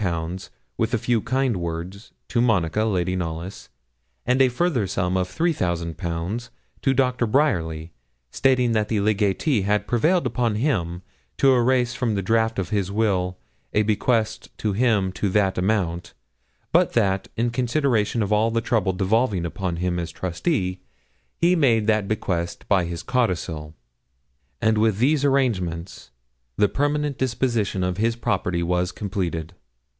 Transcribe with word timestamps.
with 0.79 0.95
a 0.95 0.97
few 0.97 1.21
kind 1.21 1.57
words, 1.57 2.11
to 2.27 2.41
Monica, 2.41 2.85
Lady 2.85 3.15
Knollys, 3.15 3.69
and 4.25 4.41
a 4.41 4.49
further 4.49 4.87
sum 4.87 5.15
of 5.15 5.27
3,000_l_. 5.29 6.49
to 6.81 6.93
Dr. 6.95 7.27
Bryerly, 7.27 7.91
stating 8.31 8.71
that 8.71 8.87
the 8.87 8.99
legatee 8.99 9.61
had 9.61 9.85
prevailed 9.85 10.25
upon 10.25 10.55
him 10.55 11.03
to 11.37 11.53
erase 11.55 11.93
from 11.93 12.15
the 12.15 12.23
draft 12.23 12.57
of 12.57 12.69
his 12.71 12.91
will 12.91 13.37
a 13.73 13.83
bequest 13.83 14.49
to 14.57 14.73
him 14.73 15.11
to 15.11 15.29
that 15.29 15.59
amount, 15.59 16.15
but 16.71 16.93
that, 16.93 17.27
in 17.37 17.51
consideration 17.51 18.23
of 18.23 18.33
all 18.33 18.49
the 18.49 18.59
trouble 18.59 18.93
devolving 18.93 19.45
upon 19.45 19.75
him 19.75 19.99
as 19.99 20.09
trustee, 20.09 20.79
he 21.37 21.55
made 21.55 21.85
that 21.85 22.07
bequest 22.07 22.67
by 22.67 22.85
his 22.85 23.03
codicil; 23.03 23.75
and 24.59 24.79
with 24.79 24.97
these 24.97 25.23
arrangements 25.23 26.09
the 26.57 26.67
permanent 26.67 27.19
disposition 27.19 27.83
of 27.83 27.97
his 27.97 28.15
property 28.15 28.63
was 28.63 28.91
completed. 28.91 29.53